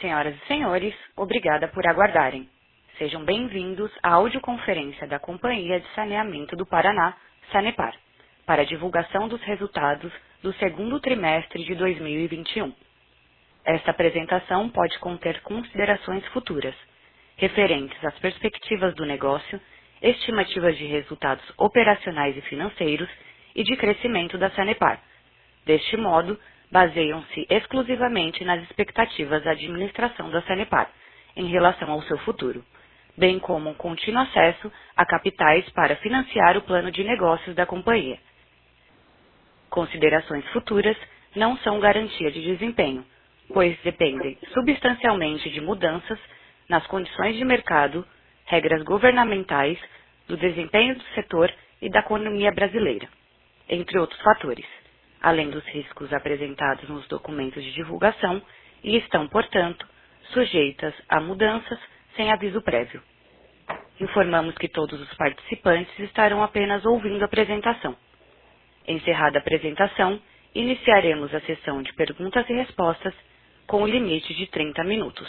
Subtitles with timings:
[0.00, 2.48] Senhoras e senhores, obrigada por aguardarem.
[2.98, 7.16] Sejam bem-vindos à audioconferência da Companhia de Saneamento do Paraná,
[7.50, 7.92] Sanepar,
[8.46, 12.72] para divulgação dos resultados do segundo trimestre de 2021.
[13.64, 16.76] Esta apresentação pode conter considerações futuras,
[17.36, 19.60] referentes às perspectivas do negócio,
[20.00, 23.10] estimativas de resultados operacionais e financeiros
[23.52, 25.02] e de crescimento da Sanepar.
[25.66, 26.38] Deste modo,
[26.70, 30.90] baseiam-se exclusivamente nas expectativas da administração da Sanepar
[31.36, 32.64] em relação ao seu futuro,
[33.16, 38.18] bem como um contínuo acesso a capitais para financiar o plano de negócios da companhia.
[39.70, 40.96] Considerações futuras
[41.36, 43.04] não são garantia de desempenho,
[43.52, 46.18] pois dependem substancialmente de mudanças
[46.68, 48.06] nas condições de mercado,
[48.46, 49.78] regras governamentais,
[50.26, 53.08] do desempenho do setor e da economia brasileira,
[53.68, 54.77] entre outros fatores
[55.22, 58.42] além dos riscos apresentados nos documentos de divulgação,
[58.82, 59.86] e estão, portanto,
[60.32, 61.78] sujeitas a mudanças
[62.16, 63.02] sem aviso prévio.
[64.00, 67.96] Informamos que todos os participantes estarão apenas ouvindo a apresentação.
[68.86, 70.20] Encerrada a apresentação,
[70.54, 73.14] iniciaremos a sessão de perguntas e respostas
[73.66, 75.28] com o limite de 30 minutos.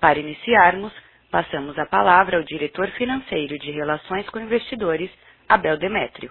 [0.00, 0.92] Para iniciarmos,
[1.30, 5.10] passamos a palavra ao diretor financeiro de Relações com Investidores,
[5.48, 6.30] Abel Demétrio.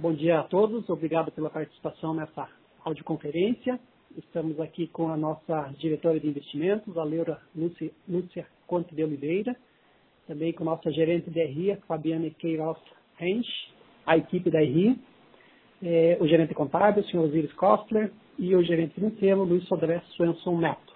[0.00, 2.48] Bom dia a todos, obrigado pela participação nessa
[2.86, 3.78] audioconferência.
[4.16, 9.54] Estamos aqui com a nossa diretora de investimentos, a Leura Lúcia, Lúcia Conte de Oliveira,
[10.26, 12.78] também com a nossa gerente de RI, Fabiana Queiroz
[13.20, 13.46] Hensch,
[14.06, 14.98] a equipe da RI,
[15.82, 20.56] eh, o gerente contábil, o senhor Osiris Kostler, e o gerente financeiro, Luiz Sodré Swenson
[20.56, 20.94] Neto.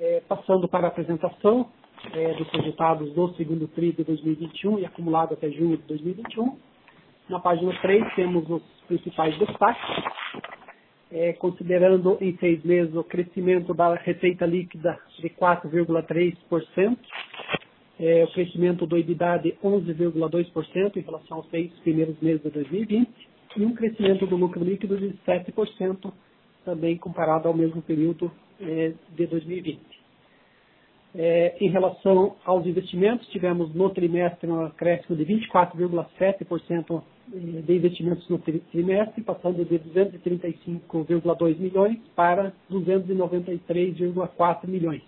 [0.00, 1.68] Eh, passando para a apresentação
[2.14, 6.56] eh, dos resultados do segundo TRI de 2021 e acumulado até junho de 2021,
[7.28, 10.04] na página 3 temos os principais destaques,
[11.10, 16.98] é, considerando em seis meses o crescimento da receita líquida de 4,3%,
[18.00, 23.08] é, o crescimento do EBITDA de 11,2% em relação aos seis primeiros meses de 2020
[23.56, 26.12] e um crescimento do lucro líquido de 7%
[26.64, 28.30] também comparado ao mesmo período
[28.60, 29.91] é, de 2020.
[31.14, 38.38] É, em relação aos investimentos, tivemos no trimestre um acréscimo de 24,7% de investimentos no
[38.38, 45.02] trimestre, passando de 235,2 milhões para 293,4 milhões.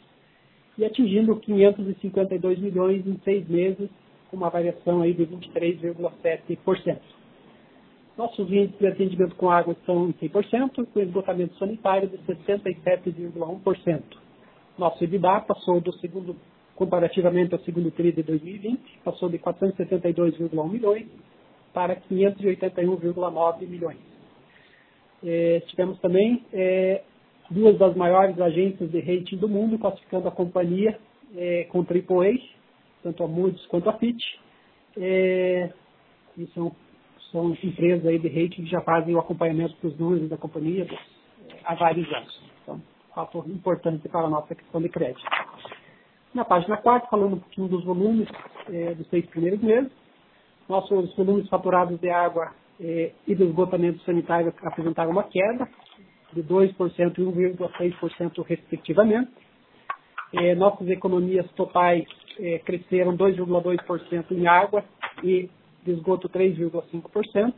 [0.77, 3.89] E atingindo 552 milhões em seis meses,
[4.31, 6.99] com uma variação aí de 23,7%.
[8.17, 14.24] Nossos índices de atendimento com água em 100%, com esgotamento sanitário de 67,1%.
[14.77, 16.37] Nosso EBITDA passou do segundo,
[16.75, 21.07] comparativamente ao segundo trimestre de 2020, passou de 472,1 milhões
[21.73, 23.99] para 581,9 milhões.
[25.25, 27.03] É, tivemos também é,
[27.51, 30.99] duas das maiores agências de rating do mundo classificando a companhia
[31.37, 32.35] é, com AAA,
[33.03, 34.23] tanto a Moody's quanto a Fitch.
[34.97, 35.71] É,
[36.37, 36.75] e são,
[37.31, 40.87] são empresas aí de rating que já fazem o acompanhamento dos números da companhia
[41.65, 42.54] há vários anos.
[43.15, 45.25] Fator importante para a nossa questão de crédito.
[46.35, 48.29] Na página 4, falando um pouquinho dos volumes
[48.69, 49.91] é, dos seis primeiros meses,
[50.69, 55.69] nossos volumes faturados de água é, e do esgotamento sanitário apresentaram uma queda
[56.33, 56.75] de 2%
[57.19, 59.31] e 1,6% respectivamente.
[60.33, 62.05] É, nossas economias totais
[62.41, 64.85] é, cresceram 2,2% em água
[65.23, 65.49] e
[65.85, 67.55] de esgoto 3,5%.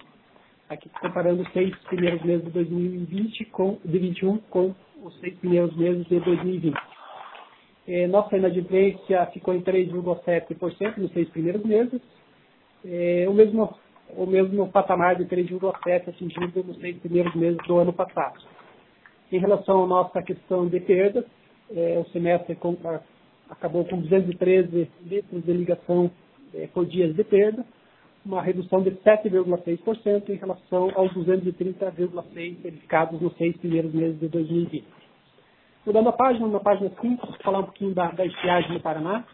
[0.69, 5.77] Aqui comparando os seis primeiros meses de 2020 com, de 21 com os seis primeiros
[5.77, 6.77] meses de 2020.
[7.87, 12.00] É, nossa inadimplência ficou em 3,7% nos seis primeiros meses,
[12.84, 13.78] é, o, mesmo,
[14.16, 18.43] o mesmo patamar de 3,7% atingido nos seis primeiros meses do ano passado.
[19.31, 21.25] Em relação à nossa questão de perdas,
[21.71, 22.77] é, o semestre com,
[23.48, 26.10] acabou com 213 litros de ligação
[26.54, 27.65] é, por dias de perda,
[28.26, 34.84] uma redução de 7,6% em relação aos 230,6 verificados nos seis primeiros meses de 2020.
[35.86, 39.24] Mudando a página, na página 5, falar um pouquinho da, da estiagem no Paraná.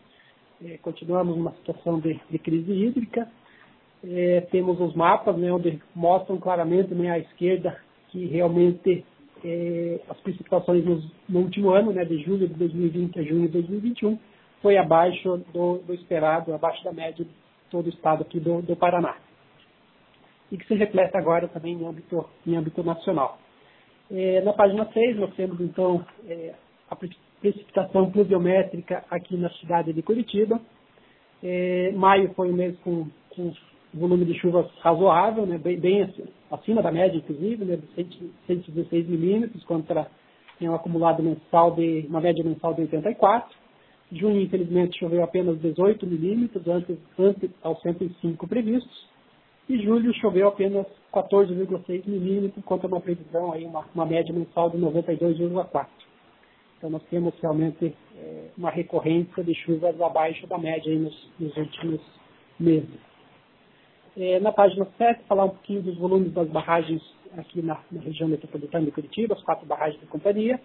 [0.62, 3.26] É, continuamos numa situação de, de crise hídrica.
[4.04, 7.80] É, temos os mapas né, onde mostram claramente né, à esquerda
[8.10, 9.02] que realmente
[9.42, 13.52] é, as precipitações no, no, último ano, né, de julho de 2020 a junho de
[13.54, 14.18] 2021,
[14.60, 17.24] foi abaixo do, do esperado, abaixo da média
[17.72, 19.16] todo o estado aqui do, do Paraná.
[20.52, 23.38] E que se reflete agora também em âmbito, em âmbito nacional.
[24.10, 26.54] É, na página 6, nós temos então é,
[26.90, 30.60] a precipitação pluviométrica aqui na cidade de Curitiba.
[31.42, 33.52] É, maio foi um mês com, com
[33.94, 36.14] volume de chuvas razoável, né, bem, bem
[36.50, 40.06] acima da média, inclusive, né, de 116 milímetros contra
[40.60, 43.61] um acumulado mensal de, uma média mensal de 84.
[44.12, 49.08] Junho, infelizmente, choveu apenas 18 milímetros, antes, antes aos 105 previstos.
[49.68, 54.76] E julho choveu apenas 14,6 milímetros, contra uma previsão, aí, uma, uma média mensal de
[54.76, 55.86] 92,4.
[56.76, 62.00] Então, nós temos realmente é, uma recorrência de chuvas abaixo da média nos, nos, últimos
[62.60, 63.00] meses.
[64.16, 67.00] É, na página 7, falar um pouquinho dos volumes das barragens
[67.38, 70.60] aqui na, na região metropolitana de Curitiba, as quatro barragens da companhia.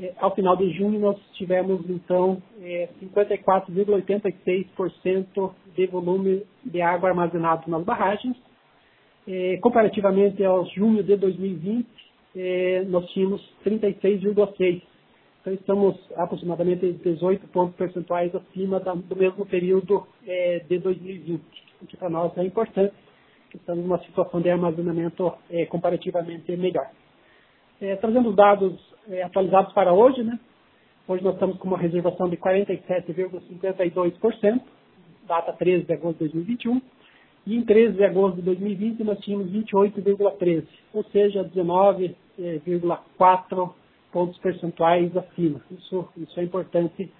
[0.00, 7.68] É, ao final de junho, nós tivemos, então, é, 54,86% de volume de água armazenado
[7.68, 8.36] nas barragens.
[9.26, 11.84] É, comparativamente ao junho de 2020,
[12.36, 14.82] é, nós tínhamos 36,6%.
[15.40, 21.40] Então, estamos aproximadamente 18 pontos percentuais acima do mesmo período é, de 2020,
[21.82, 22.92] o que para nós é importante,
[23.50, 26.88] que estamos numa situação de armazenamento é, comparativamente melhor.
[27.80, 30.38] É, trazendo os dados é, atualizados para hoje, né?
[31.06, 34.60] Hoje nós estamos com uma reservação de 47,52%,
[35.26, 36.82] data 13 de agosto de 2021,
[37.46, 43.72] e em 13 de agosto de 2020 nós tínhamos 28,13%, ou seja, 19,4%
[44.12, 45.62] pontos percentuais acima.
[45.70, 47.10] Isso, isso é importante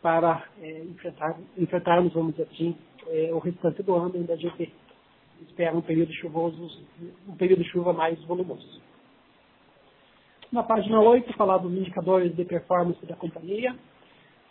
[0.00, 2.76] para é, enfrentar, enfrentarmos, vamos dizer assim,
[3.08, 4.72] é, o restante do ano, onde a gente
[5.42, 6.82] espera um período chuvoso,
[7.28, 8.80] um período de chuva mais volumoso.
[10.52, 13.74] Na página 8, falar dos indicadores de performance da companhia.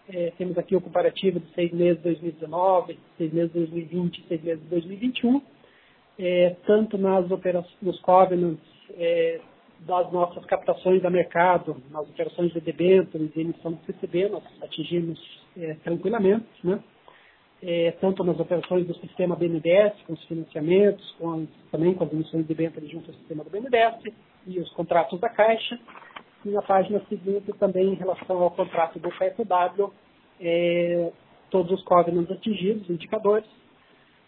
[0.09, 4.43] É, temos aqui o comparativo de seis meses de 2019, seis meses de 2020 seis
[4.43, 5.41] meses de 2021.
[6.19, 8.59] É, tanto nas operações, nos covenants
[8.97, 9.39] é,
[9.79, 15.19] das nossas captações da mercado, nas operações de debêntures e emissão de CCB, nós atingimos
[15.57, 16.79] é, tranquilamente, né?
[17.63, 22.11] É, tanto nas operações do sistema BNDES, com os financiamentos, com as, também com as
[22.11, 24.13] emissões de debêntures junto ao sistema do BNDES
[24.45, 25.79] e os contratos da Caixa.
[26.45, 29.91] E na página seguinte também em relação ao contrato do KFW,
[30.39, 31.11] é,
[31.49, 33.49] todos os covenants atingidos, indicadores.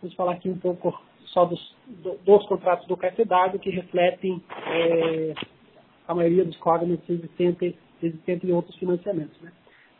[0.02, 1.76] Vamos falar aqui um pouco só dos,
[2.26, 5.34] dos contratos do KfW que refletem é,
[6.08, 9.40] a maioria dos covenants existentes, existentes em outros financiamentos.
[9.42, 9.52] Né?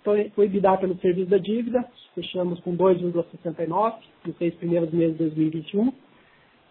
[0.02, 1.86] Então, o EBITDA pelo serviço da dívida,
[2.16, 5.94] fechamos com 2,69 nos seis primeiros meses de 2021.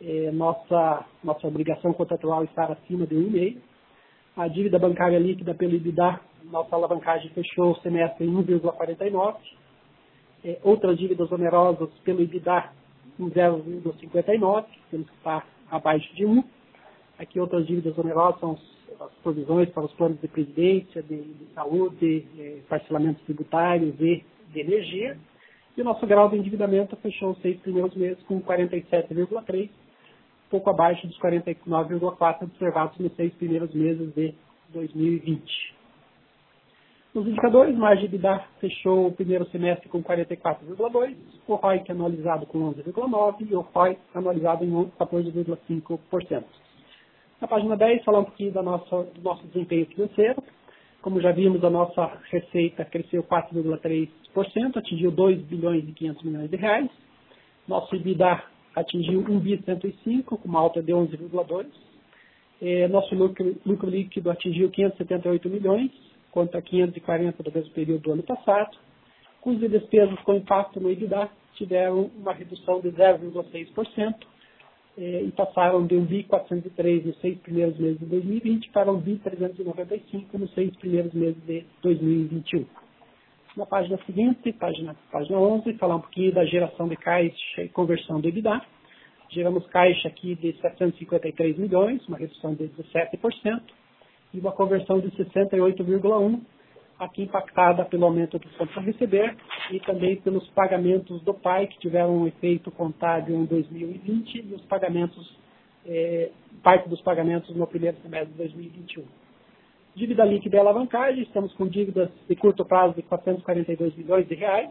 [0.01, 3.59] É, nossa, nossa obrigação contratual está acima de 1,5.
[4.37, 9.37] A dívida bancária líquida pelo EBITDA, nossa alavancagem fechou o semestre em 1,49.
[10.45, 12.71] É, outras dívidas onerosas pelo EBITDA
[13.19, 16.45] em 0,59, temos que estar abaixo de 1.
[17.19, 18.59] Aqui outras dívidas onerosas são
[19.01, 24.23] as provisões para os planos de previdência, de, de saúde, de parcelamentos tributários e
[24.53, 25.19] de energia.
[25.77, 29.71] E o nosso grau de endividamento fechou os seis primeiros meses com 47,3,
[30.51, 34.35] pouco abaixo dos 49,4 observados nos seis primeiros meses de
[34.71, 35.77] 2020.
[37.15, 41.17] Nos indicadores, margem EBITDA fechou o primeiro semestre com 44,2%,
[41.49, 46.45] o ROIC anualizado com 11,9% e o ROI anualizado em 14,5%.
[47.41, 50.43] Na página 10, falar um pouquinho da nossa, do nosso desempenho financeiro.
[51.01, 56.57] Como já vimos, a nossa receita cresceu 4,3%, atingiu 2 bilhões e 500 milhões de
[56.57, 56.91] reais.
[57.67, 58.43] Nosso EBITDA
[58.77, 61.67] atingiu 1 bi 105, com uma alta de 11,2%.
[62.61, 65.91] É, nosso lucro, lucro líquido atingiu 578 milhões,
[66.31, 68.77] quanto a 540 do mesmo período do ano passado.
[69.41, 74.15] Custos e despesas com impacto no EBITDA tiveram uma redução de 0,6%
[74.99, 80.75] eh, e passaram de 1,403 nos seis primeiros meses de 2020 para 1,395 nos seis
[80.77, 82.67] primeiros meses de 2021.
[83.57, 88.21] Na página seguinte, página, página 11, falar um pouquinho da geração de caixa e conversão
[88.21, 88.61] do EBITDA.
[89.31, 93.63] Geramos caixa aqui de 753 milhões, uma redução de 17%
[94.35, 96.39] e uma conversão de 68,1%,
[96.99, 99.35] aqui impactada pelo aumento do contas a receber
[99.71, 104.63] e também pelos pagamentos do PAI, que tiveram um efeito contábil em 2020 e os
[104.67, 105.35] pagamentos,
[105.87, 106.31] é,
[106.63, 109.26] parte dos pagamentos no primeiro semestre de 2021.
[109.97, 114.71] Dívida líquida e alavancagem, estamos com dívidas de curto prazo de 442 milhões de reais,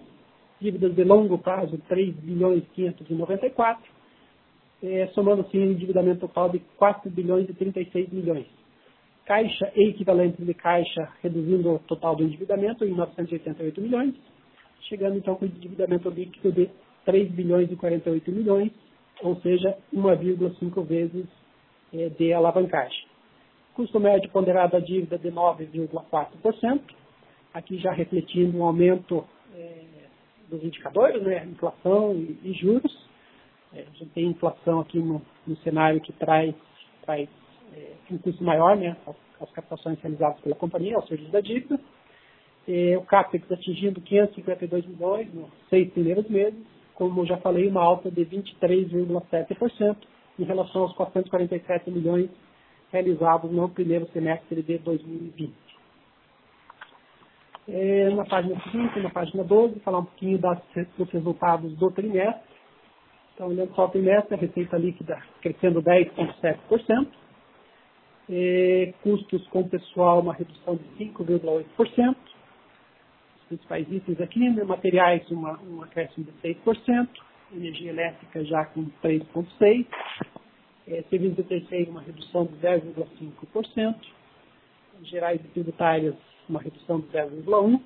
[0.61, 3.83] dívidas de longo prazo 3 bilhões e 594,
[4.83, 8.45] é, somando assim um endividamento total de 4 bilhões e 36 milhões
[9.25, 14.13] caixa e equivalente de caixa, reduzindo o total do endividamento em 988 milhões,
[14.81, 16.69] chegando então com endividamento líquido de
[17.03, 18.71] 3 bilhões e 48 milhões,
[19.21, 21.25] ou seja, 1,5 vezes
[21.91, 23.14] é, de alavancagem.
[23.75, 26.81] Custo médio ponderado da dívida de 9,4%,
[27.53, 29.81] aqui já refletindo um aumento é,
[30.49, 33.05] dos indicadores, né, inflação e, e juros.
[33.73, 36.55] É, a gente tem inflação aqui no, no cenário que traz,
[37.01, 37.27] traz
[37.75, 38.95] é, um custo maior, né,
[39.41, 41.77] as captações realizadas pela companhia, ao serviço da dívida.
[42.69, 46.59] É, o CAPEX atingindo 552 milhões nos seis primeiros meses,
[46.93, 49.97] como já falei, uma alta de 23,7%
[50.39, 52.29] em relação aos 447 milhões
[52.95, 55.53] realizados no primeiro semestre de 2020.
[57.67, 60.59] É, na página seguinte, na página 12, falar um pouquinho das,
[60.97, 62.55] dos resultados do trimestre.
[63.33, 67.07] Então, olhando só o trimestre, a receita líquida crescendo 10,7%.
[68.29, 72.15] É, custos com pessoal, uma redução de 5,8%.
[73.35, 77.09] Os principais itens aqui, né, materiais, uma, um acréscimo de 6%.
[77.53, 79.85] Energia elétrica já com 3,6%.
[80.87, 83.95] É, serviços de terceiro, uma redução de 10,5%.
[85.03, 86.15] Gerais e tributárias,
[86.47, 87.81] uma redução de 0,1%.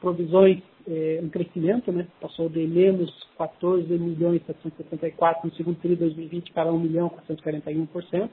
[0.00, 2.08] Provisões, é, um crescimento, né?
[2.20, 8.30] passou de menos 14 milhões 774 no segundo trimestre de 2020 para 1 milhão 441%.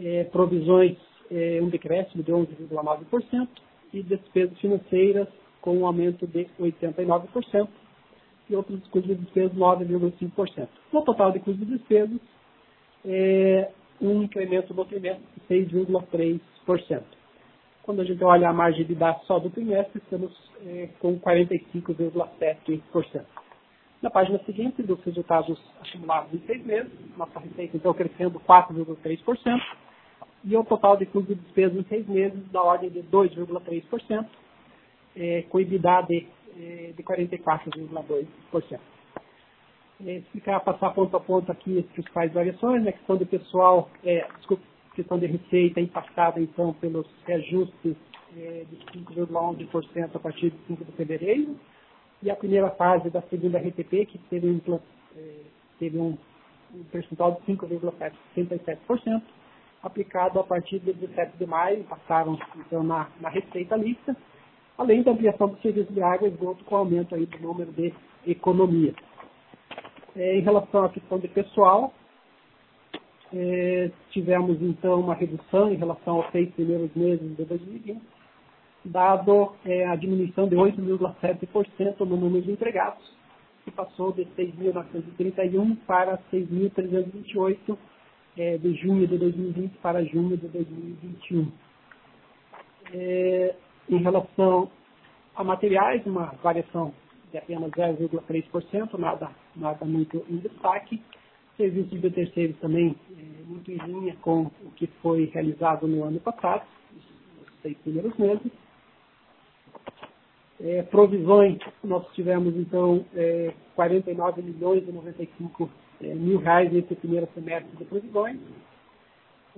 [0.00, 0.96] É, provisões,
[1.30, 3.48] é, um decréscimo de 11,9%.
[3.92, 5.28] E despesas financeiras
[5.60, 7.68] com um aumento de 89%.
[8.48, 10.68] E outros custos de despesas, 9,5%.
[10.92, 12.18] No total de custos de despesas,
[13.04, 17.02] é, um incremento do trimestre de 6,3%.
[17.82, 20.32] Quando a gente olha a margem de dados só do trimestre, estamos
[20.66, 23.24] é, com 45,7%.
[24.00, 29.60] Na página seguinte, dos resultados acumulados em seis meses, nossa receita então crescendo 4,3%,
[30.44, 34.26] e o total de custo de despesa em seis meses da ordem de 2,3%,
[35.14, 38.80] é, com EBITDA de, é, de 44,2%.
[40.04, 44.26] É, explicar, passar ponto a ponto aqui as principais variações, né, questão de pessoal, é,
[44.38, 44.64] desculpa,
[44.96, 47.94] questão de receita impactada então pelos reajustes
[48.36, 51.56] é, de 5,11% a partir de 5 de fevereiro,
[52.20, 54.60] e a primeira fase da segunda RTP, que teve um,
[55.16, 55.34] é,
[55.78, 56.16] teve um,
[56.90, 59.22] percentual de 5,67%,
[59.82, 64.16] aplicado a partir de 17 de maio, passaram então na, na receita lista,
[64.76, 67.92] além da ampliação do serviço de água e esgoto com aumento aí do número de
[68.26, 68.94] economias.
[70.14, 71.92] É, em relação à questão de pessoal,
[73.34, 78.00] é, tivemos então uma redução em relação aos seis primeiros meses de 2020,
[78.84, 83.02] dado é, a diminuição de 8,7% no número de empregados,
[83.64, 87.78] que passou de 6.931 para 6.328
[88.36, 91.50] é, de junho de 2020 para junho de 2021.
[92.92, 93.54] É,
[93.88, 94.70] em relação
[95.34, 96.92] a materiais, uma variação
[97.32, 101.02] de apenas 0,3%, nada, nada muito em destaque.
[101.56, 106.20] Serviços de terceiros também é, muito em linha com o que foi realizado no ano
[106.20, 106.62] passado,
[106.94, 108.52] os seis primeiros meses.
[110.60, 115.68] É, provisões, nós tivemos então é, 49 milhões e 95
[116.02, 118.38] é, mil reais nesse primeiro semestre de provisões,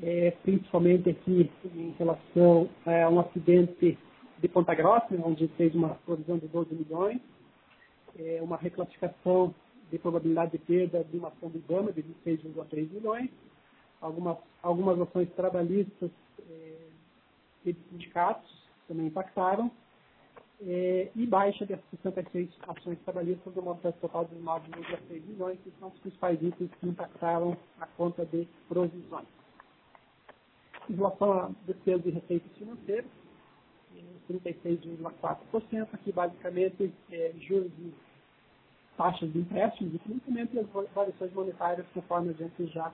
[0.03, 3.99] é, principalmente aqui em relação a um acidente
[4.39, 7.21] de Ponta Grossa, onde fez uma provisão de 12 milhões,
[8.19, 9.55] é, uma reclassificação
[9.91, 13.31] de probabilidade de perda de uma ação do IBAMA de 26,3 milhões,
[14.01, 16.11] algumas, algumas ações trabalhistas
[16.49, 16.89] é,
[17.65, 19.71] e de sindicatos também impactaram,
[20.63, 25.89] é, e baixa de 66 ações trabalhistas do montante total de 9,6 milhões, que são
[25.89, 29.27] os principais itens que impactaram a conta de provisões.
[30.89, 33.11] Em relação a despesas e receitas financeiras,
[34.31, 37.93] 36,4%, aqui basicamente é, juros e
[38.97, 42.93] taxas de empréstimos e financiamento e as variações monetárias, conforme a gente já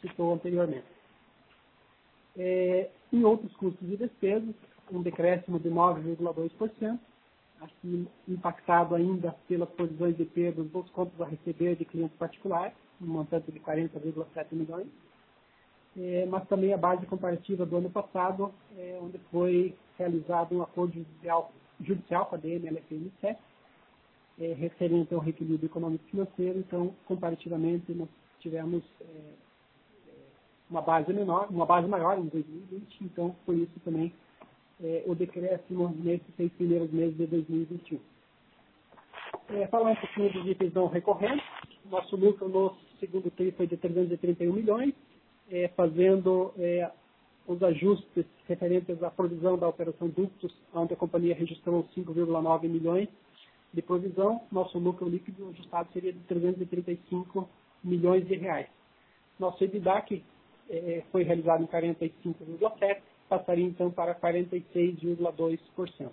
[0.00, 0.86] citou anteriormente.
[2.36, 4.54] É, em outros custos e despesas,
[4.90, 6.98] um decréscimo de 9,2%,
[7.60, 13.06] aqui impactado ainda pelas provisões de perdas dos contos a receber de clientes particulares, um
[13.06, 14.86] montante de 40,7 milhões,
[15.98, 20.94] é, mas também a base comparativa do ano passado, é, onde foi realizado um acordo
[20.94, 23.40] judicial, judicial com a DMLFM 7,
[24.38, 28.08] é, referente ao reequilíbrio econômico e financeiro, então, comparativamente, nós
[28.40, 30.12] tivemos é, é,
[30.68, 34.12] uma base menor, uma base maior em 2020, então, por isso também
[34.82, 37.98] é, o decréscimo nesses seis primeiros meses de 2021.
[39.48, 41.46] É, falar um pouquinho dos itens não recorrentes,
[41.90, 44.92] nosso lucro no segundo TRI foi de 331 milhões,
[45.50, 46.90] é, fazendo é,
[47.46, 53.08] os ajustes referentes à provisão da operação ductos, onde a companhia registrou 5,9 milhões
[53.72, 57.48] de provisão, nosso lucro líquido ajustado seria de 335
[57.84, 58.68] milhões de reais.
[59.38, 60.24] Nosso EBITDA, que
[60.70, 62.98] é, foi realizado em 45,7%,
[63.28, 66.10] passaria então para 46,2%.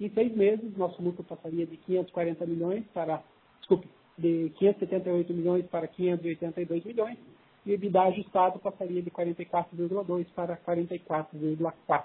[0.00, 3.22] Em seis meses, nosso lucro passaria de 540 milhões para,
[3.58, 7.18] desculpe, de 578 milhões para 582 milhões,
[7.64, 12.04] e o EBITDA ajustado passaria de 44,2 para 44,4.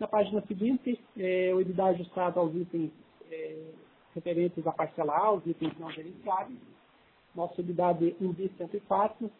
[0.00, 2.90] Na página seguinte, é, o EBITDA ajustado aos itens
[3.30, 3.56] é,
[4.14, 6.58] referentes à parcela A, os itens não gerenciáveis.
[7.34, 9.30] Nosso EBITDA de 1 bi 104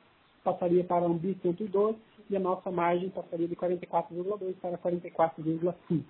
[0.44, 1.98] passaria para 1 bi 112
[2.30, 6.02] e a nossa margem passaria de 44,2 para 44,5.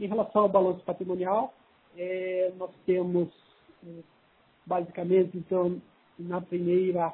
[0.00, 1.52] Em relação ao balanço patrimonial,
[1.96, 3.28] é, nós temos
[3.84, 4.00] é,
[4.64, 5.80] basicamente, então,
[6.18, 7.12] na primeira,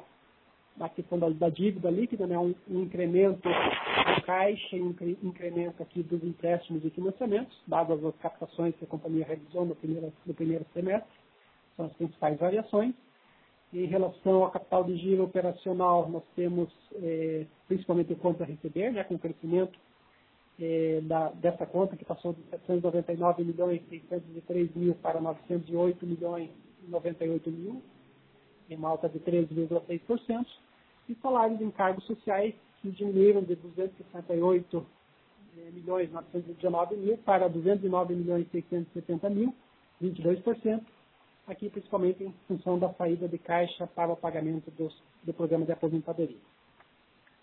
[0.77, 5.81] na questão da, da dívida líquida, né, um, um incremento do caixa e um incremento
[5.81, 10.33] aqui dos empréstimos e financiamentos, dadas as captações que a companhia realizou no primeiro, no
[10.33, 11.09] primeiro semestre,
[11.77, 12.93] são as principais variações.
[13.73, 18.91] Em relação ao capital de giro operacional, nós temos é, principalmente o conta a receber,
[18.91, 19.77] né, com o crescimento
[20.59, 26.49] é, da, dessa conta, que passou de 799 milhões e 603 mil para 908 milhões
[26.85, 27.81] e 98 mil,
[28.69, 30.45] em alta de 13,6%,
[31.07, 34.85] e salários de encargos sociais que diminuíram de 268
[35.57, 39.53] é, milhões 919 mil para 209 milhões 670 mil,
[40.01, 40.81] 22%,
[41.47, 44.93] aqui principalmente em função da saída de caixa para o pagamento dos,
[45.23, 46.37] do programa de aposentadoria.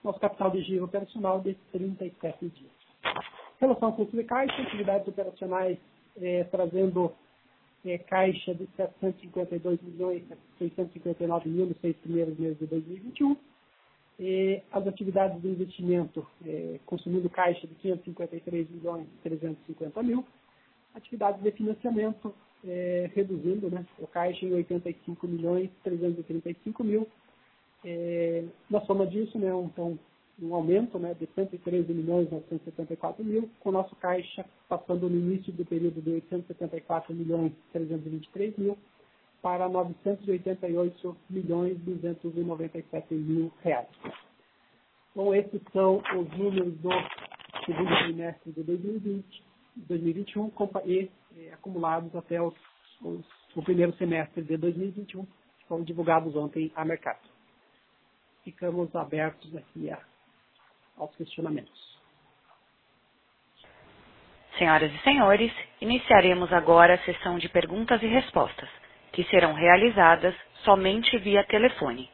[0.02, 2.72] Nosso capital de giro operacional de 37 dias.
[3.60, 5.78] Relação com de caixa, atividades operacionais
[6.20, 7.12] é, trazendo
[7.84, 10.22] é, caixa de 752 milhões
[10.58, 13.36] 659 mil nos seis primeiros meses de 2021.
[14.20, 20.24] E as atividades de investimento é, consumindo caixa de 553 milhões 350 mil.
[20.94, 22.34] Atividades de financiamento
[22.64, 27.08] é, reduzindo né, o caixa em 85 milhões 335 mil.
[27.84, 29.98] É, na soma disso, né, então,
[30.42, 35.52] um aumento né, de 113 milhões 974 mil, com o nosso caixa passando no início
[35.52, 38.76] do período de 874 milhões 323 mil
[39.40, 43.88] para 988 milhões 297 mil reais.
[45.14, 46.90] Bom, esses são os números do
[47.66, 49.44] segundo trimestre de 2020,
[49.76, 50.50] 2021
[50.86, 52.54] e eh, acumulados até os,
[53.02, 53.24] os,
[53.54, 57.20] o primeiro semestre de 2021, que foram divulgados ontem a mercado.
[58.42, 60.11] Ficamos abertos aqui a
[61.02, 61.98] aos questionamentos.
[64.58, 68.68] Senhoras e senhores, iniciaremos agora a sessão de perguntas e respostas,
[69.12, 70.34] que serão realizadas
[70.64, 72.10] somente via telefone.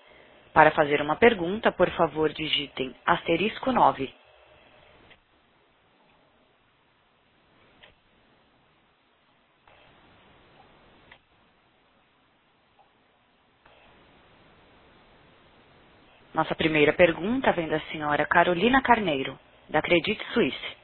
[0.52, 4.12] Para fazer uma pergunta, por favor, digitem asterisco 9.
[16.38, 19.36] Nossa primeira pergunta vem da senhora Carolina Carneiro,
[19.68, 20.76] da Credit Suisse.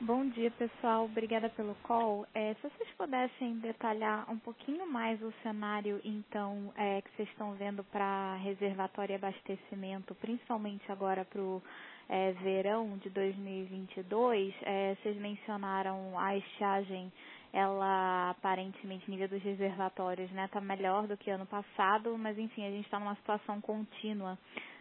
[0.00, 1.04] Bom dia, pessoal.
[1.04, 2.26] Obrigada pelo call.
[2.34, 7.52] É, se vocês pudessem detalhar um pouquinho mais o cenário, então, é, que vocês estão
[7.52, 11.62] vendo para reservatório e abastecimento, principalmente agora para o
[12.08, 17.12] é, verão de 2022, é, vocês mencionaram a estiagem
[17.52, 22.70] ela aparentemente nível dos reservatórios né está melhor do que ano passado mas enfim a
[22.70, 24.38] gente está numa situação contínua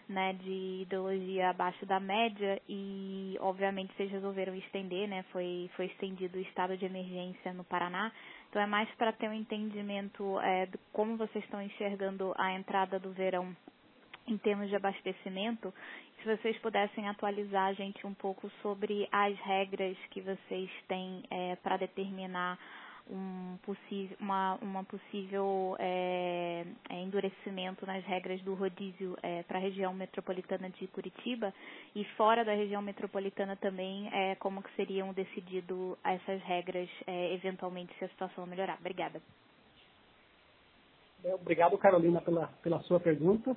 [0.07, 6.37] né de ideologia abaixo da média e obviamente vocês resolveram estender né foi foi estendido
[6.37, 8.11] o estado de emergência no Paraná.
[8.49, 12.99] Então é mais para ter um entendimento é, de como vocês estão enxergando a entrada
[12.99, 13.55] do verão
[14.27, 15.73] em termos de abastecimento
[16.21, 21.55] se vocês pudessem atualizar a gente um pouco sobre as regras que vocês têm é,
[21.57, 22.59] para determinar
[23.09, 29.61] um possível, uma, uma possível é, é, endurecimento nas regras do rodízio é, para a
[29.61, 31.51] região metropolitana de Curitiba
[31.95, 37.93] e fora da região metropolitana também, é, como que seriam decidido essas regras é, eventualmente
[37.97, 38.77] se a situação melhorar.
[38.79, 39.19] Obrigada.
[41.23, 43.55] Obrigado, Carolina, pela, pela sua pergunta.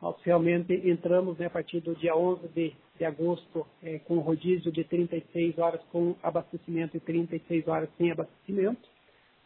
[0.00, 4.70] Nós realmente entramos né, a partir do dia 11 de, de agosto é, com rodízio
[4.70, 8.88] de 36 horas com abastecimento e 36 horas sem abastecimento.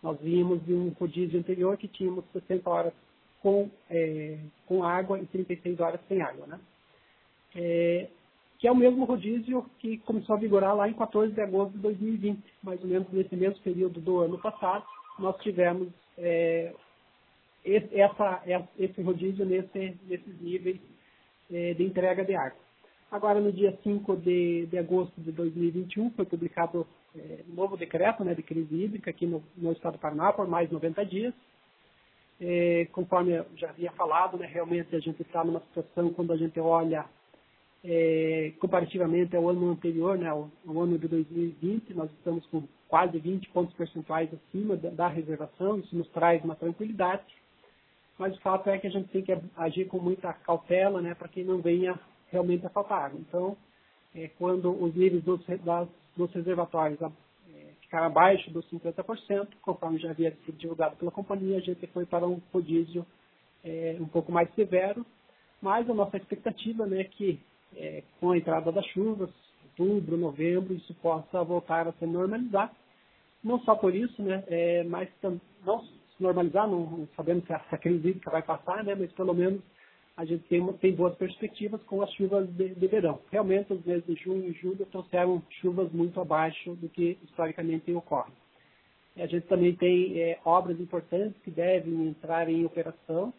[0.03, 2.93] Nós vimos de um rodízio anterior que tínhamos 60 horas
[3.41, 6.47] com, é, com água e 36 horas sem água.
[6.47, 6.61] Né?
[7.55, 8.09] É,
[8.59, 11.79] que é o mesmo rodízio que começou a vigorar lá em 14 de agosto de
[11.79, 14.85] 2020, mais ou menos nesse mesmo período do ano passado,
[15.19, 15.89] nós tivemos
[16.19, 16.73] é,
[17.65, 18.43] esse, essa,
[18.79, 20.81] esse rodízio nesse, nesses níveis
[21.51, 22.59] é, de entrega de água.
[23.11, 28.25] Agora, no dia 5 de, de agosto de 2021, foi publicado é, um novo decreto
[28.25, 31.35] né, de crise hídrica aqui no, no estado do Paraná por mais 90 dias.
[32.41, 36.37] É, conforme eu já havia falado, né, realmente a gente está numa situação, quando a
[36.37, 37.05] gente olha
[37.85, 43.19] é, comparativamente ao ano anterior, né, ao, ao, ano de 2020, nós estamos com quase
[43.19, 47.23] 20 pontos percentuais acima da, da reservação, isso nos traz uma tranquilidade.
[48.19, 51.29] Mas o fato é que a gente tem que agir com muita cautela, né, para
[51.29, 51.99] que não venha
[52.31, 53.21] realmente a faltar água.
[53.21, 53.57] Então,
[54.15, 60.11] é, quando os níveis dos, das, dos reservatórios é, ficaram abaixo dos 50%, conforme já
[60.11, 63.07] havia sido divulgado pela companhia, a gente foi para um rodízio
[63.65, 65.05] é, um pouco mais severo,
[65.61, 67.41] mas a nossa expectativa né, é que
[67.77, 69.31] é, com a entrada das chuvas,
[69.65, 72.71] outubro, novembro, isso possa voltar a se normalizar.
[73.43, 75.09] Não só por isso, né, é, mas
[75.65, 75.83] não
[76.23, 79.61] normalizar, não sabemos se a, se a crise vai passar, né, mas pelo menos
[80.17, 83.21] a gente tem, tem boas perspectivas com as chuvas de, de, verão.
[83.31, 88.33] Realmente, os meses de junho e julho trouxeram chuvas muito abaixo do que historicamente ocorre.
[89.17, 93.33] A gente também tem é, obras importantes que devem entrar em operação.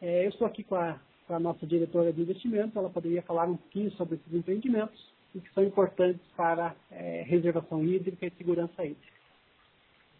[0.00, 3.44] É, eu estou aqui com a, com a, nossa diretora de investimento, ela poderia falar
[3.44, 8.84] um pouquinho sobre esses empreendimentos e que são importantes para é, reservação hídrica e segurança
[8.84, 9.12] hídrica.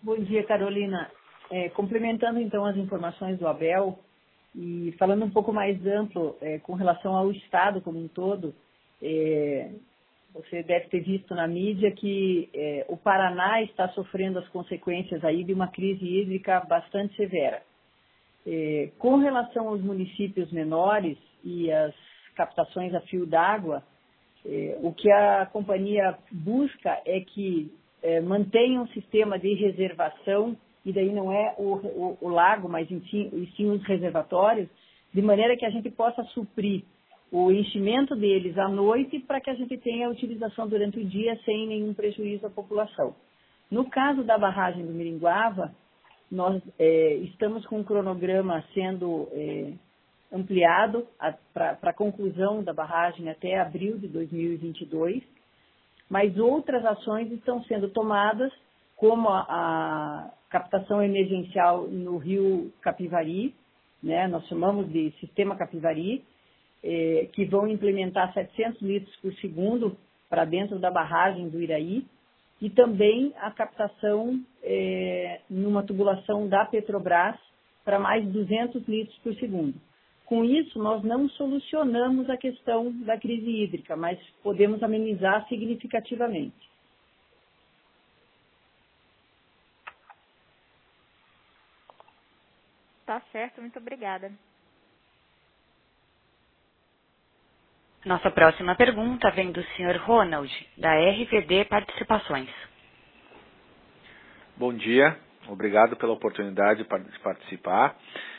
[0.02, 1.10] Bom dia, Carolina.
[1.54, 3.98] É, complementando então as informações do Abel,
[4.56, 8.54] e falando um pouco mais amplo é, com relação ao Estado como um todo,
[9.02, 9.70] é,
[10.32, 15.44] você deve ter visto na mídia que é, o Paraná está sofrendo as consequências aí
[15.44, 17.62] de uma crise hídrica bastante severa.
[18.46, 21.94] É, com relação aos municípios menores e as
[22.34, 23.82] captações a fio d'água,
[24.46, 27.70] é, o que a companhia busca é que
[28.24, 33.48] mantenha um sistema de reservação e daí não é o, o, o lago, mas sim,
[33.56, 34.68] sim os reservatórios,
[35.12, 36.82] de maneira que a gente possa suprir
[37.30, 41.34] o enchimento deles à noite para que a gente tenha a utilização durante o dia
[41.44, 43.14] sem nenhum prejuízo à população.
[43.70, 45.74] No caso da barragem do Miringuava,
[46.30, 49.72] nós é, estamos com um cronograma sendo é,
[50.32, 51.06] ampliado
[51.54, 55.22] para a conclusão da barragem até abril de 2022,
[56.08, 58.52] mas outras ações estão sendo tomadas,
[58.96, 63.54] como a, a captação emergencial no rio Capivari,
[64.02, 66.22] né, nós chamamos de sistema Capivari,
[66.84, 69.96] eh, que vão implementar 700 litros por segundo
[70.28, 72.04] para dentro da barragem do Iraí,
[72.60, 77.36] e também a captação eh, numa tubulação da Petrobras
[77.82, 79.74] para mais 200 litros por segundo.
[80.26, 86.71] Com isso, nós não solucionamos a questão da crise hídrica, mas podemos amenizar significativamente.
[93.12, 94.32] Tá certo, muito obrigada.
[98.06, 99.98] Nossa próxima pergunta vem do Sr.
[100.02, 102.48] Ronald, da RVD Participações.
[104.56, 105.14] Bom dia,
[105.46, 107.94] obrigado pela oportunidade de participar.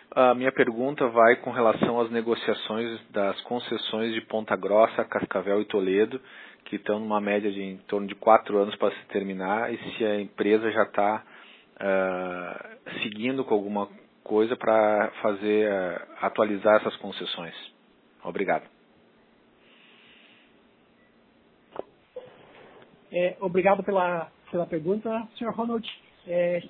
[0.10, 5.66] A minha pergunta vai com relação às negociações das concessões de Ponta Grossa, Cascavel e
[5.66, 6.20] Toledo,
[6.66, 10.04] que estão numa média de em torno de quatro anos para se terminar, e se
[10.04, 13.88] a empresa já está uh, ah, seguindo com alguma
[14.24, 17.56] coisa para fazer uh, atualizar essas concessões.
[18.24, 18.64] Obrigado.
[23.12, 25.52] É, obrigado pela, pela pergunta, Sr.
[25.54, 25.88] Ronald.
[26.26, 26.64] É,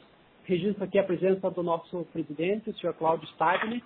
[0.44, 2.94] registro aqui a presença do nosso presidente, o Sr.
[2.94, 3.82] Cláudio Stagni.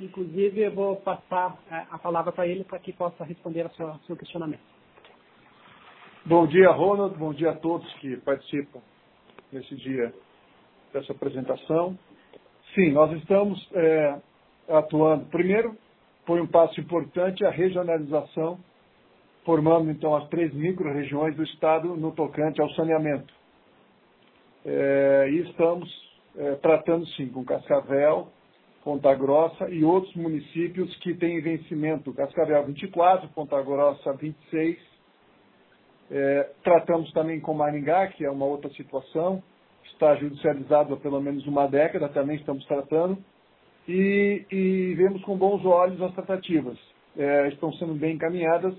[0.00, 3.88] Inclusive, eu vou passar é, a palavra para ele para que possa responder ao seu,
[3.88, 4.76] ao seu questionamento.
[6.24, 7.16] Bom dia, Ronald.
[7.16, 8.80] Bom dia a todos que participam
[9.52, 10.12] nesse dia
[10.92, 11.96] dessa apresentação.
[12.76, 14.18] Sim, nós estamos é,
[14.68, 15.24] atuando.
[15.30, 15.74] Primeiro,
[16.26, 18.58] foi um passo importante a regionalização,
[19.46, 23.32] formando então as três micro-regiões do Estado no tocante ao saneamento.
[24.62, 25.88] É, e estamos
[26.36, 28.28] é, tratando, sim, com Cascavel,
[28.84, 32.12] Ponta Grossa e outros municípios que têm vencimento.
[32.12, 34.78] Cascavel 24, Ponta Grossa 26.
[36.10, 39.42] É, tratamos também com Maringá, que é uma outra situação
[39.92, 43.18] está judicializado há pelo menos uma década, também estamos tratando,
[43.88, 46.78] e, e vemos com bons olhos as tratativas.
[47.16, 48.74] É, estão sendo bem encaminhadas,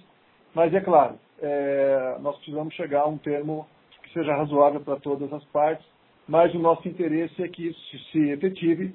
[0.54, 3.68] mas é claro, é, nós precisamos chegar a um termo
[4.04, 5.86] que seja razoável para todas as partes,
[6.28, 8.94] mas o nosso interesse é que isso se efetive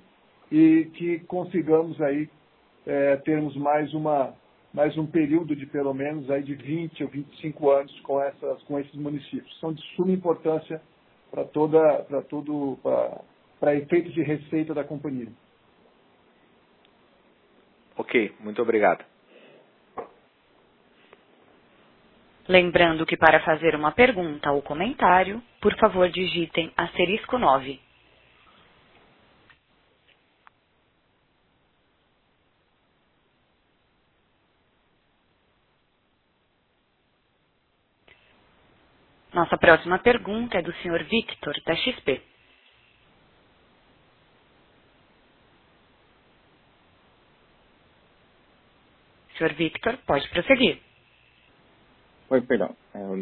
[0.50, 2.28] e que consigamos aí
[2.86, 4.34] é, termos mais uma
[4.72, 8.78] mais um período de pelo menos aí de 20 ou 25 anos com essas com
[8.78, 9.58] esses municípios.
[9.60, 10.80] São de suma importância
[11.32, 12.78] para toda, para tudo,
[13.58, 15.32] para efeito de receita da companhia.
[17.96, 19.04] Ok, muito obrigado.
[22.48, 27.80] Lembrando que para fazer uma pergunta ou comentário, por favor digitem asterisco 9.
[39.42, 42.22] Nossa próxima pergunta é do senhor Victor, da XP.
[49.36, 50.78] Senhor Victor, pode prosseguir.
[52.30, 53.14] Oi, perdão, é, eu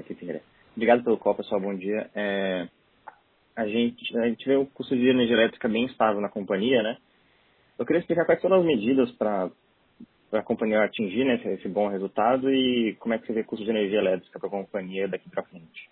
[0.00, 0.42] aqui sem querer.
[0.74, 2.10] Obrigado pelo copo, pessoal, bom dia.
[2.14, 2.66] É,
[3.54, 6.96] a, gente, a gente vê o custo de energia elétrica bem estável na companhia, né?
[7.78, 9.50] Eu queria explicar quais foram as medidas para
[10.38, 13.70] a companhia atingir né, esse, bom resultado e como é que você vê custo de
[13.70, 15.90] energia elétrica para a companhia daqui para frente.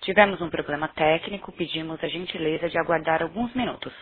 [0.00, 3.92] Tivemos um problema técnico, pedimos a gentileza de aguardar alguns minutos.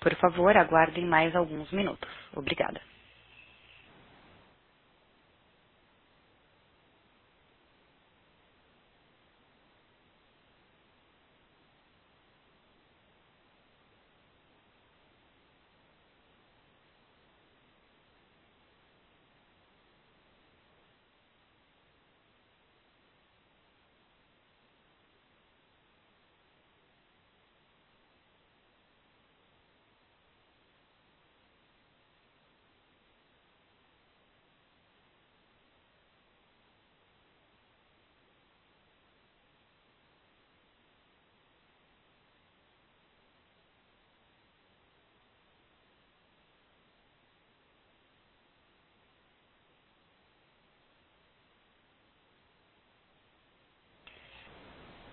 [0.00, 2.08] Por favor, aguardem mais alguns minutos.
[2.36, 2.80] Obrigada.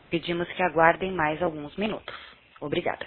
[0.10, 2.16] Pedimos que aguardem mais alguns minutos.
[2.62, 3.06] Obrigada.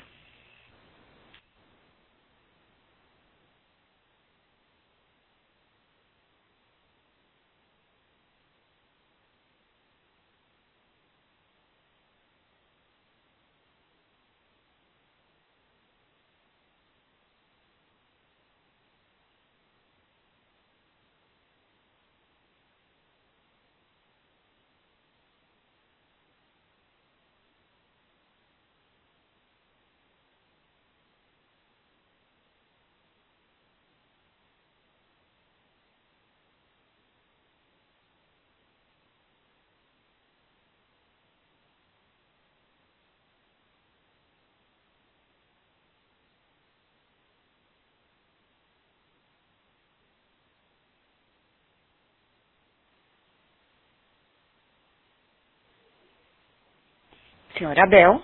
[57.61, 58.23] Senhor Abel.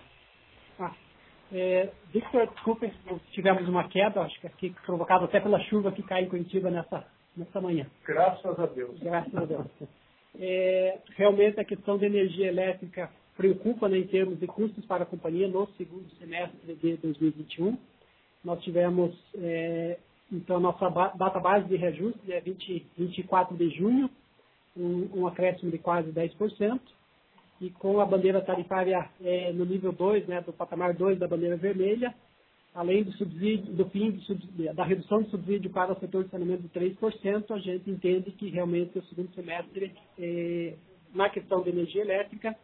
[0.80, 0.94] Ah,
[1.52, 2.90] é, Victor, desculpe,
[3.32, 7.06] tivemos uma queda, acho que aqui provocada até pela chuva que cai em Curitiba nessa,
[7.36, 7.86] nessa manhã.
[8.06, 8.98] Graças a Deus.
[8.98, 9.66] Graças a Deus.
[10.40, 15.06] É, realmente a questão da energia elétrica preocupa né, em termos de custos para a
[15.06, 17.76] companhia no segundo semestre de 2021.
[18.42, 19.98] Nós tivemos, é,
[20.32, 24.08] então, nossa data base de reajuste é 20, 24 de junho,
[24.74, 26.80] um, um acréscimo de quase 10%
[27.60, 31.56] e com a bandeira tarifária é, no nível 2, né, do patamar 2 da bandeira
[31.56, 32.14] vermelha,
[32.74, 34.20] além do subsídio, do fim
[34.74, 38.50] da redução do subsídio para o setor de saneamento de 3%, a gente entende que
[38.50, 40.74] realmente o segundo semestre, é,
[41.14, 42.54] na questão de energia elétrica,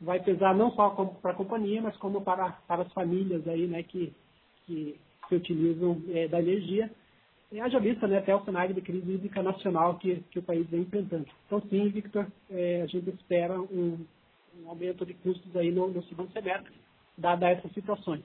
[0.00, 0.90] vai pesar não só
[1.20, 4.12] para a companhia, mas como para, para as famílias aí, né, que,
[4.66, 4.96] que
[5.28, 6.90] se utilizam é, da energia.
[7.52, 10.64] E haja vista né, até o cenário de crise hídrica nacional que, que o país
[10.70, 11.26] vem enfrentando.
[11.46, 14.06] Então, sim, Victor, é, a gente espera um,
[14.58, 16.72] um aumento de custos aí no, no segundo semestre,
[17.16, 18.24] dada essas situações.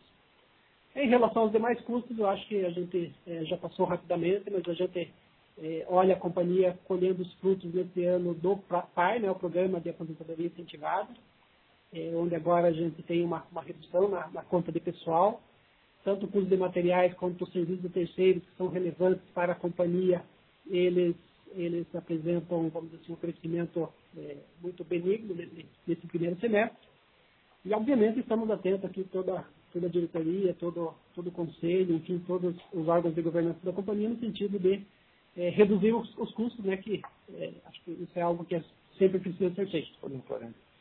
[0.96, 4.68] Em relação aos demais custos, eu acho que a gente é, já passou rapidamente, mas
[4.68, 5.14] a gente
[5.58, 8.58] é, olha a companhia colhendo os frutos nesse ano do
[8.96, 11.10] PAI, né, o Programa de Aposentadoria Incentivada,
[11.94, 15.42] é, onde agora a gente tem uma, uma redução na, na, conta de pessoal,
[16.04, 20.24] tanto o custo de materiais quanto os serviços terceiros que são relevantes para a companhia,
[20.68, 21.16] eles
[21.58, 26.88] eles apresentam, vamos dizer assim, um crescimento é, muito benigno nesse, nesse, primeiro semestre.
[27.64, 32.56] E, obviamente, estamos atentos aqui, toda, toda a diretoria, todo, todo o conselho, enfim, todos
[32.72, 34.86] os órgãos de governança da companhia, no sentido de
[35.36, 37.02] é, reduzir os, os, custos, né, que
[37.34, 38.64] é, acho que isso é algo que é
[38.98, 40.00] sempre precisa ser feito.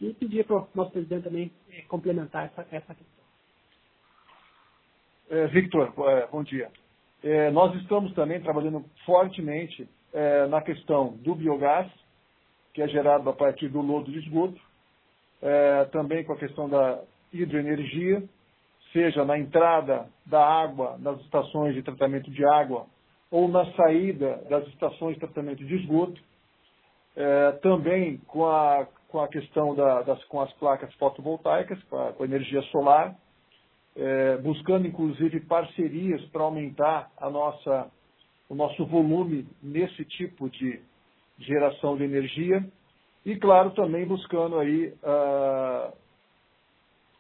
[0.01, 3.25] E pedir para o nosso presidente também é, complementar essa, essa questão.
[5.31, 5.92] É, Victor,
[6.31, 6.70] bom dia.
[7.23, 11.90] É, nós estamos também trabalhando fortemente é, na questão do biogás,
[12.74, 14.60] que é gerado a partir do lodo de esgoto,
[15.40, 17.00] é, também com a questão da
[17.32, 18.22] hidroenergia,
[18.92, 22.87] seja na entrada da água nas estações de tratamento de água
[23.30, 26.20] ou na saída das estações de tratamento de esgoto,
[27.16, 32.12] é, também com a, com a questão da, das, com as placas fotovoltaicas, com a,
[32.12, 33.16] com a energia solar,
[33.96, 37.90] é, buscando inclusive parcerias para aumentar a nossa,
[38.48, 40.80] o nosso volume nesse tipo de
[41.38, 42.64] geração de energia
[43.25, 45.92] e, claro, também buscando aí uh,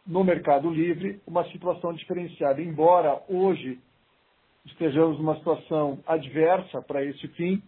[0.06, 2.60] no mercado livre uma situação diferenciada.
[2.60, 3.78] Embora hoje
[4.66, 7.62] estejamos numa situação adversa para esse fim,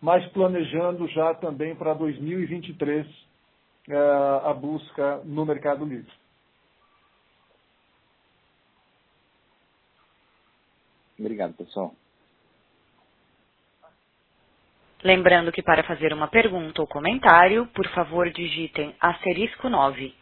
[0.00, 6.12] mas planejando já também para 2023 uh, a busca no mercado livre.
[11.18, 11.94] Obrigado, pessoal.
[15.02, 20.12] Lembrando que para fazer uma pergunta ou comentário, por favor digitem asterisco 9.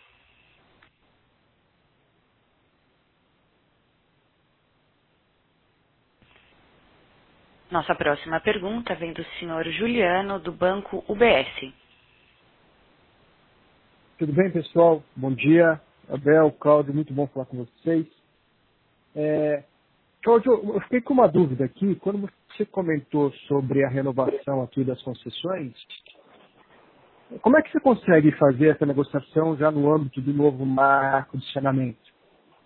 [7.71, 11.73] Nossa próxima pergunta vem do senhor Juliano, do Banco UBS.
[14.19, 15.03] Tudo bem, pessoal?
[15.17, 15.81] Bom dia.
[16.09, 18.07] Abel, Cláudio, muito bom falar com vocês.
[19.15, 19.65] É,
[20.27, 21.95] Cláudio, eu fiquei com uma dúvida aqui.
[21.95, 25.73] Quando você comentou sobre a renovação aqui das concessões,
[27.43, 31.53] como é que você consegue fazer essa negociação já no âmbito do novo marco de
[31.53, 32.13] saneamento?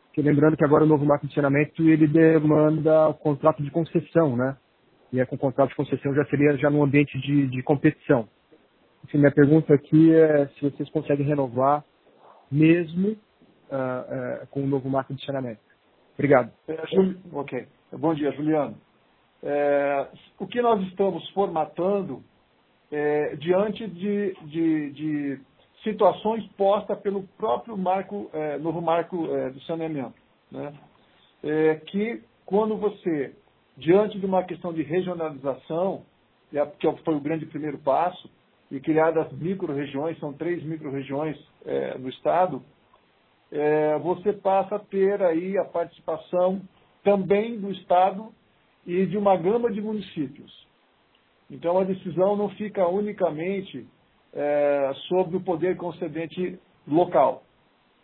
[0.06, 4.34] Porque lembrando que agora o novo marco de saneamento ele demanda o contrato de concessão,
[4.38, 4.56] né?
[5.12, 8.26] E é com o contrato de concessão já seria já no ambiente de, de competição.
[9.04, 11.84] Enfim, minha pergunta aqui é se vocês conseguem renovar
[12.50, 13.14] mesmo uh,
[14.44, 15.69] uh, com o novo marco de saneamento.
[16.20, 16.52] Obrigado.
[16.68, 16.76] É,
[17.32, 17.66] ok.
[17.92, 18.76] Bom dia, Juliano.
[19.42, 20.06] É,
[20.38, 22.22] o que nós estamos formatando
[22.92, 25.40] é, diante de, de, de,
[25.82, 30.12] situações postas pelo próprio marco, é, novo marco é, do saneamento.
[30.52, 30.74] Né?
[31.42, 33.34] É, que quando você,
[33.78, 36.02] diante de uma questão de regionalização,
[36.78, 38.28] que foi o grande primeiro passo,
[38.70, 41.36] e criadas micro-regiões, são três micro-regiões
[41.98, 42.62] no Estado,
[43.52, 46.60] é, você passa a ter aí a participação
[47.02, 48.32] também do Estado
[48.86, 50.50] e de uma gama de municípios.
[51.50, 53.86] Então a decisão não fica unicamente
[54.32, 57.42] é, sobre o poder concedente local.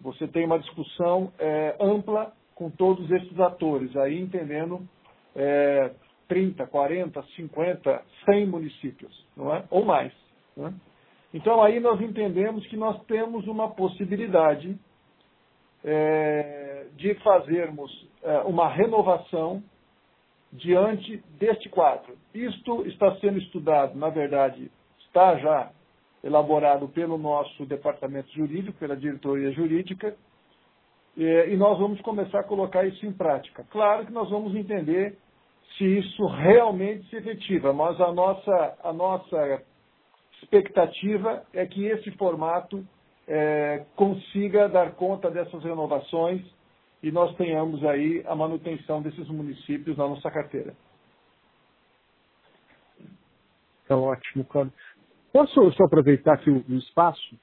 [0.00, 4.86] Você tem uma discussão é, ampla com todos esses atores, aí entendendo
[5.34, 5.92] é,
[6.28, 9.64] 30, 40, 50, 100 municípios, não é?
[9.70, 10.12] ou mais.
[10.56, 10.74] Né?
[11.32, 14.76] Então aí nós entendemos que nós temos uma possibilidade
[15.86, 17.90] é, de fazermos
[18.22, 19.62] é, uma renovação
[20.52, 22.16] diante deste quadro.
[22.34, 24.70] Isto está sendo estudado, na verdade,
[25.06, 25.70] está já
[26.24, 30.16] elaborado pelo nosso departamento jurídico, pela diretoria jurídica,
[31.16, 33.64] e nós vamos começar a colocar isso em prática.
[33.70, 35.16] Claro que nós vamos entender
[35.76, 39.62] se isso realmente se efetiva, mas a nossa, a nossa
[40.42, 42.86] expectativa é que esse formato
[43.26, 46.42] é, consiga dar conta dessas renovações
[47.02, 50.74] e nós tenhamos aí a manutenção desses municípios na nossa carteira.
[53.86, 54.72] Tá ótimo, Cláudio.
[55.32, 57.36] Posso só aproveitar aqui o, o espaço?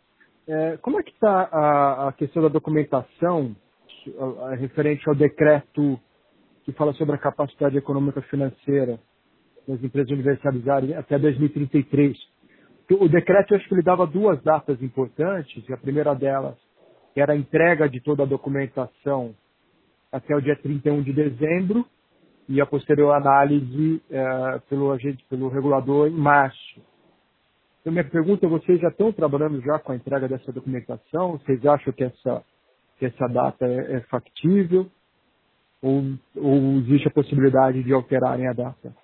[0.47, 3.55] É, como é que está a, a, questão da documentação
[4.19, 5.99] a, a, referente ao decreto
[6.65, 8.99] que fala sobre a capacidade econômica financeira
[9.67, 12.32] das empresas universalizadas até 2033?
[12.91, 16.57] O decreto, acho que ele dava duas datas importantes, e a primeira delas
[17.15, 19.35] era a entrega de toda a documentação
[20.11, 21.85] até o dia 31 de dezembro,
[22.47, 26.81] e a posterior análise é, pelo agente, pelo regulador em março.
[27.79, 31.37] Então, minha pergunta vocês já estão trabalhando já com a entrega dessa documentação?
[31.37, 32.43] Vocês acham que essa,
[32.99, 34.89] que essa data é, é factível?
[35.81, 36.03] Ou,
[36.35, 38.95] ou existe a possibilidade de alterarem a data?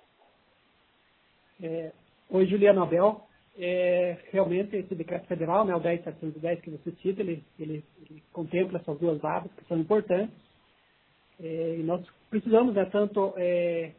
[1.62, 1.92] É,
[2.30, 3.22] Oi, Juliana Abel
[3.62, 8.78] é, realmente esse decreto federal, né, o 10.710 que você cita, ele, ele, ele, contempla
[8.78, 10.34] essas duas datas que são importantes.
[11.38, 13.92] É, e nós precisamos, né, tanto é,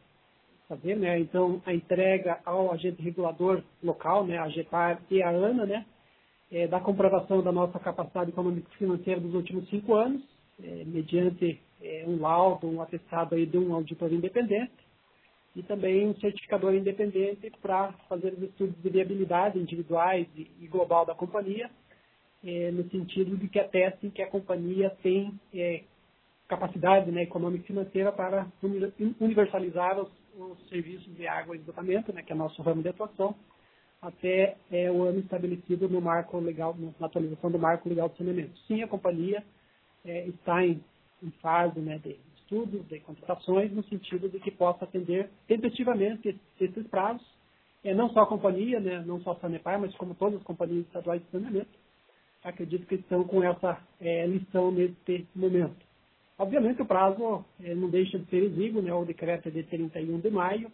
[0.67, 5.65] fazer, né, então, a entrega ao agente regulador local, né, a GEPAR e a ANA,
[5.67, 5.85] né,
[6.51, 10.23] é, da comprovação da nossa capacidade econômica financeira dos últimos cinco anos,
[10.63, 14.90] é, mediante é, um laudo, um atestado aí de um auditor independente
[15.55, 21.13] e também um certificador independente para fazer os estudos de viabilidade individuais e global da
[21.13, 21.69] companhia,
[22.43, 25.83] é, no sentido de que atestem que a companhia tem é,
[26.47, 28.47] capacidade né, econômica e financeira para
[29.19, 33.35] universalizar os, os, serviços de água e esgotamento, né, que é nosso ramo de atuação,
[34.01, 38.57] até é, o ano estabelecido no marco legal, na atualização do marco legal de saneamento.
[38.67, 39.43] Sim, a companhia
[40.03, 40.83] é, está em,
[41.21, 42.17] em fase né, de
[42.51, 47.25] estudos, de contratações, no sentido de que possa atender tempestivamente esses prazos,
[47.83, 50.85] é, não só a companhia, né, não só a Sanepar, mas como todas as companhias
[50.85, 51.79] estaduais de saneamento,
[52.43, 55.77] acredito que estão com essa é, lição nesse momento.
[56.37, 60.19] Obviamente o prazo é, não deixa de ser exíguo, né, o decreto é de 31
[60.19, 60.71] de maio,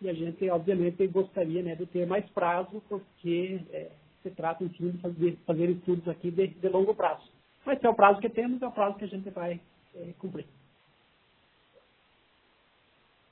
[0.00, 3.90] e a gente, obviamente, gostaria né, de ter mais prazo, porque é,
[4.22, 7.22] se trata, enfim, de fazer, fazer estudos aqui de, de, longo prazo.
[7.64, 9.60] Mas é o prazo que temos, é o prazo que a gente vai
[9.94, 10.46] é, cumprir.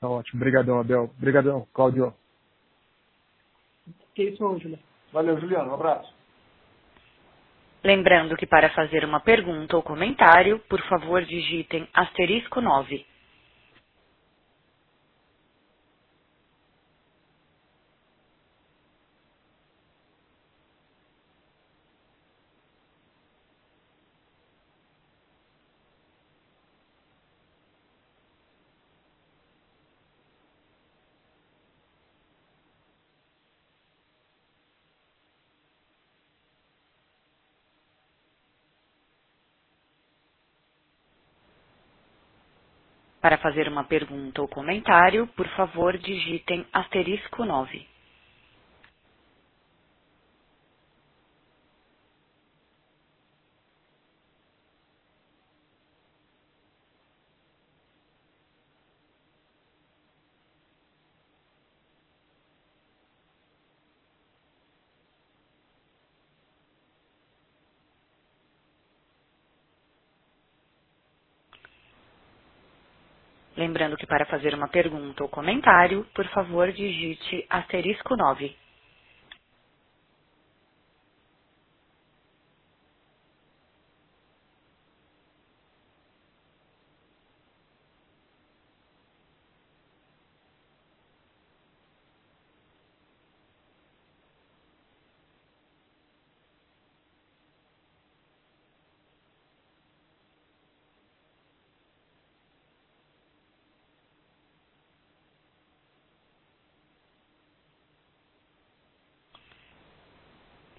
[0.03, 0.41] Tá ótimo.
[0.41, 1.03] Obrigadão, Abel.
[1.17, 2.13] Obrigadão, Cláudio.
[4.13, 4.83] Que isso, Juliano.
[5.13, 5.71] Valeu, Juliano.
[5.71, 6.13] Um abraço.
[7.81, 13.05] Lembrando que para fazer uma pergunta ou comentário, por favor digitem asterisco 9.
[43.23, 47.87] Para fazer uma pergunta ou comentário, por favor, digitem asterisco 9.
[73.57, 78.55] Lembrando que para fazer uma pergunta ou comentário, por favor, digite asterisco 9.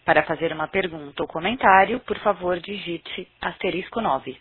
[0.05, 4.38] Para fazer uma pergunta ou comentário, por favor, digite asterisco 9.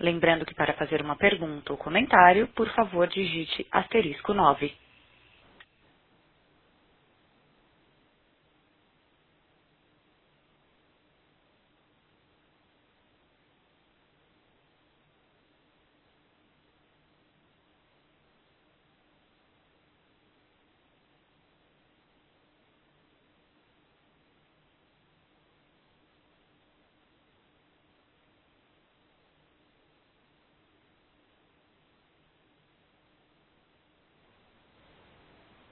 [0.00, 4.74] Lembrando que para fazer uma pergunta ou comentário, por favor, digite asterisco 9.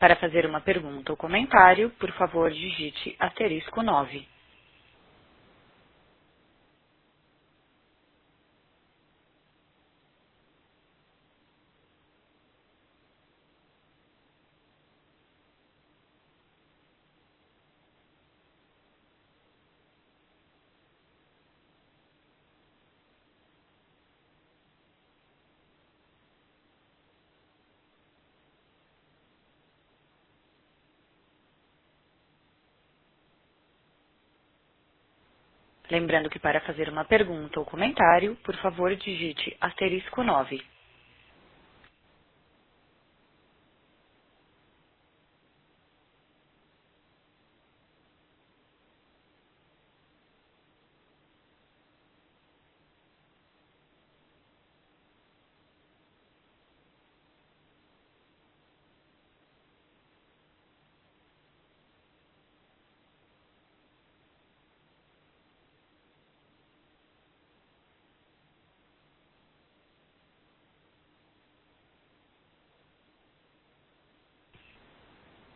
[0.04, 4.28] Para fazer uma pergunta ou comentário, por favor, digite asterisco 9.
[35.94, 40.60] Lembrando que para fazer uma pergunta ou comentário, por favor, digite asterisco 9.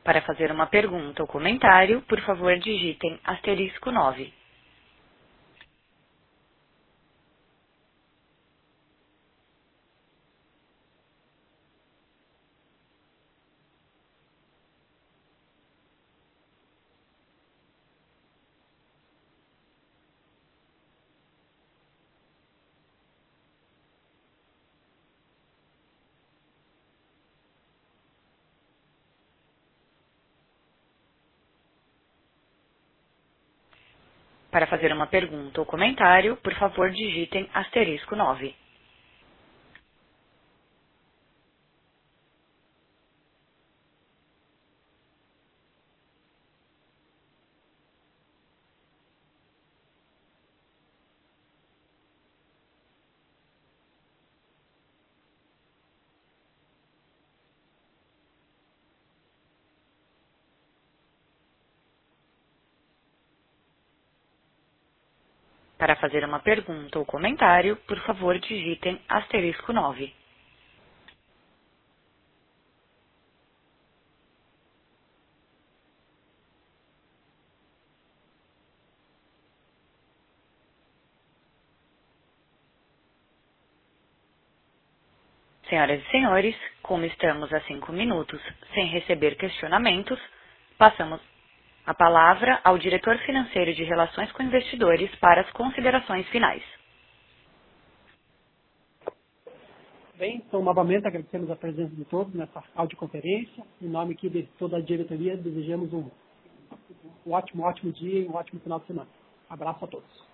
[0.09, 4.33] Para fazer uma pergunta ou comentário, por favor digitem asterisco 9.
[34.59, 38.57] Para fazer uma pergunta ou comentário, por favor digitem asterisco 9.
[65.79, 70.15] Para fazer uma pergunta ou comentário, por favor digitem asterisco 9.
[85.69, 88.41] Senhoras e senhores, como estamos a cinco minutos
[88.75, 90.21] sem receber questionamentos,
[90.79, 91.21] passamos
[91.89, 96.63] a palavra ao diretor financeiro de Relações com Investidores para as considerações finais.
[100.19, 103.65] Bem, então, novamente agradecemos a presença de todos nessa audioconferência.
[103.81, 106.11] Em nome aqui de toda a diretoria, desejamos um,
[107.27, 109.09] um ótimo, ótimo dia e um ótimo final de semana.
[109.49, 110.29] Abraço a todos.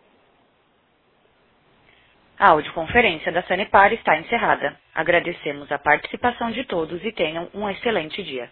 [2.37, 4.77] A audioconferência da Sanepar está encerrada.
[4.93, 8.51] Agradecemos a participação de todos e tenham um excelente dia.